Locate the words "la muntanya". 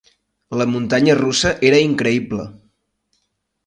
0.61-1.17